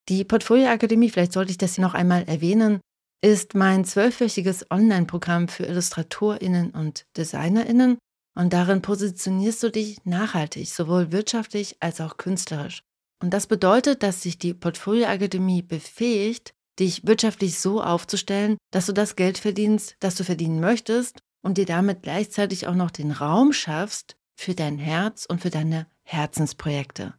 Die 0.08 0.24
Portfolio 0.24 0.68
Akademie, 0.68 1.10
vielleicht 1.10 1.34
sollte 1.34 1.50
ich 1.50 1.58
das 1.58 1.74
hier 1.74 1.84
noch 1.84 1.92
einmal 1.92 2.22
erwähnen, 2.22 2.80
ist 3.22 3.54
mein 3.54 3.84
zwölfwöchiges 3.84 4.70
Online-Programm 4.70 5.48
für 5.48 5.64
IllustratorInnen 5.64 6.70
und 6.70 7.06
DesignerInnen 7.16 7.98
und 8.34 8.52
darin 8.52 8.82
positionierst 8.82 9.62
du 9.62 9.70
dich 9.70 10.04
nachhaltig, 10.04 10.68
sowohl 10.68 11.12
wirtschaftlich 11.12 11.76
als 11.80 12.00
auch 12.00 12.16
künstlerisch. 12.16 12.82
Und 13.22 13.30
das 13.30 13.46
bedeutet, 13.46 14.02
dass 14.02 14.22
sich 14.22 14.38
die 14.38 14.54
Portfolio 14.54 15.06
Akademie 15.06 15.62
befähigt, 15.62 16.52
dich 16.80 17.06
wirtschaftlich 17.06 17.60
so 17.60 17.80
aufzustellen, 17.80 18.56
dass 18.72 18.86
du 18.86 18.92
das 18.92 19.14
Geld 19.14 19.38
verdienst, 19.38 19.96
das 20.00 20.16
du 20.16 20.24
verdienen 20.24 20.58
möchtest 20.58 21.20
und 21.42 21.58
dir 21.58 21.66
damit 21.66 22.02
gleichzeitig 22.02 22.66
auch 22.66 22.74
noch 22.74 22.90
den 22.90 23.12
Raum 23.12 23.52
schaffst 23.52 24.16
für 24.34 24.54
dein 24.54 24.78
Herz 24.78 25.26
und 25.26 25.40
für 25.40 25.50
deine 25.50 25.86
Herzensprojekte. 26.02 27.14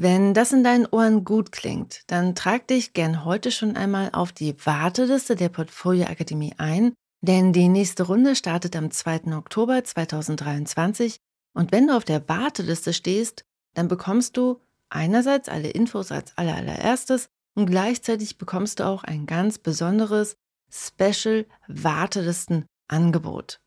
Wenn 0.00 0.32
das 0.32 0.52
in 0.52 0.62
deinen 0.62 0.86
Ohren 0.86 1.24
gut 1.24 1.50
klingt, 1.50 2.02
dann 2.06 2.36
trag 2.36 2.68
dich 2.68 2.92
gern 2.92 3.24
heute 3.24 3.50
schon 3.50 3.76
einmal 3.76 4.10
auf 4.12 4.30
die 4.30 4.54
Warteliste 4.64 5.34
der 5.34 5.48
Portfolio 5.48 6.04
Akademie 6.04 6.54
ein, 6.56 6.94
denn 7.20 7.52
die 7.52 7.66
nächste 7.66 8.04
Runde 8.04 8.36
startet 8.36 8.76
am 8.76 8.92
2. 8.92 9.36
Oktober 9.36 9.82
2023 9.82 11.18
und 11.52 11.72
wenn 11.72 11.88
du 11.88 11.96
auf 11.96 12.04
der 12.04 12.28
Warteliste 12.28 12.92
stehst, 12.92 13.44
dann 13.74 13.88
bekommst 13.88 14.36
du 14.36 14.60
einerseits 14.88 15.48
alle 15.48 15.70
Infos 15.70 16.12
als 16.12 16.38
allererstes 16.38 17.28
und 17.56 17.66
gleichzeitig 17.66 18.38
bekommst 18.38 18.78
du 18.78 18.86
auch 18.86 19.02
ein 19.02 19.26
ganz 19.26 19.58
besonderes 19.58 20.36
Special 20.70 21.44
Wartelistenangebot. 21.66 23.58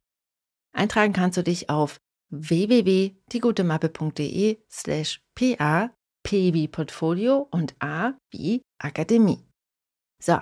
Eintragen 0.71 1.11
kannst 1.11 1.35
du 1.35 1.43
dich 1.43 1.69
auf 1.69 1.99
www.diegutemappe.de 2.29 4.59
slash 4.69 5.21
pa 5.35 5.91
P 6.23 6.53
wie 6.53 6.67
Portfolio 6.67 7.47
und 7.51 7.75
A 7.79 8.13
wie 8.29 8.61
Akademie. 8.79 9.45
So, 10.21 10.39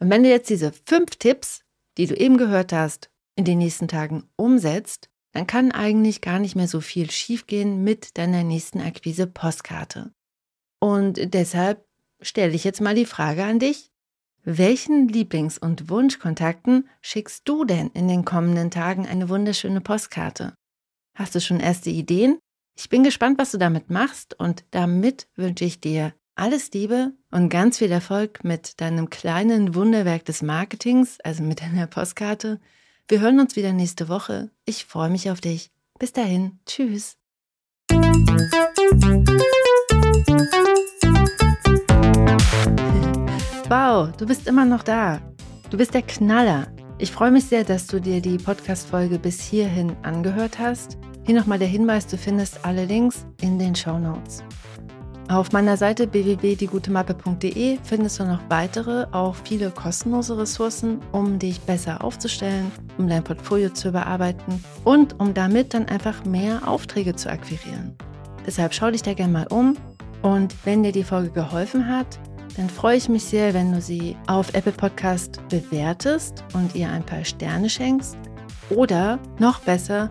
und 0.00 0.10
wenn 0.10 0.22
du 0.22 0.28
jetzt 0.28 0.50
diese 0.50 0.72
fünf 0.86 1.16
Tipps, 1.16 1.62
die 1.96 2.06
du 2.06 2.14
eben 2.14 2.36
gehört 2.36 2.72
hast, 2.72 3.10
in 3.36 3.44
den 3.44 3.58
nächsten 3.58 3.88
Tagen 3.88 4.28
umsetzt, 4.36 5.08
dann 5.32 5.46
kann 5.46 5.72
eigentlich 5.72 6.20
gar 6.20 6.38
nicht 6.38 6.56
mehr 6.56 6.68
so 6.68 6.80
viel 6.80 7.10
schiefgehen 7.10 7.82
mit 7.82 8.18
deiner 8.18 8.44
nächsten 8.44 8.80
Akquise-Postkarte. 8.80 10.12
Und 10.80 11.34
deshalb 11.34 11.86
stelle 12.20 12.52
ich 12.52 12.64
jetzt 12.64 12.80
mal 12.80 12.94
die 12.94 13.06
Frage 13.06 13.44
an 13.44 13.58
dich. 13.58 13.90
Welchen 14.44 15.08
Lieblings- 15.08 15.58
und 15.58 15.88
Wunschkontakten 15.88 16.88
schickst 17.00 17.48
du 17.48 17.64
denn 17.64 17.88
in 17.90 18.08
den 18.08 18.24
kommenden 18.24 18.70
Tagen 18.70 19.06
eine 19.06 19.28
wunderschöne 19.28 19.80
Postkarte? 19.80 20.54
Hast 21.16 21.34
du 21.34 21.40
schon 21.40 21.60
erste 21.60 21.90
Ideen? 21.90 22.38
Ich 22.74 22.88
bin 22.88 23.02
gespannt, 23.02 23.38
was 23.38 23.52
du 23.52 23.58
damit 23.58 23.90
machst 23.90 24.38
und 24.38 24.64
damit 24.70 25.28
wünsche 25.36 25.64
ich 25.64 25.80
dir 25.80 26.14
alles 26.34 26.72
Liebe 26.72 27.12
und 27.30 27.50
ganz 27.50 27.78
viel 27.78 27.92
Erfolg 27.92 28.44
mit 28.44 28.80
deinem 28.80 29.10
kleinen 29.10 29.74
Wunderwerk 29.74 30.24
des 30.24 30.40
Marketings, 30.40 31.20
also 31.20 31.42
mit 31.42 31.60
deiner 31.60 31.86
Postkarte. 31.86 32.60
Wir 33.08 33.20
hören 33.20 33.40
uns 33.40 33.56
wieder 33.56 33.72
nächste 33.72 34.08
Woche. 34.08 34.50
Ich 34.64 34.86
freue 34.86 35.10
mich 35.10 35.30
auf 35.30 35.40
dich. 35.40 35.70
Bis 35.98 36.12
dahin. 36.12 36.60
Tschüss. 36.64 37.18
Wow, 43.68 44.16
du 44.16 44.26
bist 44.26 44.46
immer 44.46 44.64
noch 44.64 44.82
da. 44.82 45.20
Du 45.70 45.76
bist 45.76 45.92
der 45.92 46.02
Knaller. 46.02 46.74
Ich 46.98 47.12
freue 47.12 47.30
mich 47.30 47.44
sehr, 47.44 47.64
dass 47.64 47.86
du 47.86 48.00
dir 48.00 48.22
die 48.22 48.38
Podcast-Folge 48.38 49.18
bis 49.18 49.42
hierhin 49.42 49.94
angehört 50.02 50.58
hast. 50.58 50.98
Hier 51.24 51.36
nochmal 51.36 51.60
der 51.60 51.68
Hinweis, 51.68 52.08
du 52.08 52.16
findest 52.16 52.64
alle 52.64 52.84
Links 52.84 53.26
in 53.40 53.56
den 53.56 53.76
Show 53.76 53.96
Notes. 53.96 54.42
Auf 55.28 55.52
meiner 55.52 55.76
Seite 55.76 56.12
www.diegutemappe.de 56.12 57.78
findest 57.84 58.18
du 58.18 58.24
noch 58.24 58.40
weitere, 58.48 59.06
auch 59.12 59.36
viele 59.36 59.70
kostenlose 59.70 60.36
Ressourcen, 60.36 60.98
um 61.12 61.38
dich 61.38 61.60
besser 61.60 62.02
aufzustellen, 62.02 62.72
um 62.98 63.08
dein 63.08 63.22
Portfolio 63.22 63.70
zu 63.70 63.88
überarbeiten 63.88 64.62
und 64.84 65.18
um 65.20 65.32
damit 65.32 65.74
dann 65.74 65.86
einfach 65.86 66.24
mehr 66.24 66.66
Aufträge 66.66 67.14
zu 67.14 67.30
akquirieren. 67.30 67.96
Deshalb 68.44 68.74
schau 68.74 68.90
dich 68.90 69.02
da 69.02 69.14
gerne 69.14 69.32
mal 69.32 69.46
um 69.46 69.76
und 70.22 70.54
wenn 70.64 70.82
dir 70.82 70.92
die 70.92 71.04
Folge 71.04 71.30
geholfen 71.30 71.86
hat, 71.86 72.18
dann 72.56 72.68
freue 72.68 72.96
ich 72.96 73.08
mich 73.08 73.24
sehr, 73.24 73.54
wenn 73.54 73.72
du 73.72 73.80
sie 73.80 74.16
auf 74.26 74.52
Apple 74.54 74.72
Podcast 74.72 75.40
bewertest 75.48 76.44
und 76.52 76.74
ihr 76.74 76.90
ein 76.90 77.06
paar 77.06 77.24
Sterne 77.24 77.70
schenkst 77.70 78.18
oder 78.70 79.18
noch 79.38 79.60
besser, 79.60 80.10